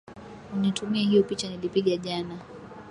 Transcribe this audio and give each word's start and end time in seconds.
Unitumie 0.53 1.03
hiyo 1.03 1.23
picha 1.23 1.49
nilipiga 1.49 1.97
jana 1.97 2.39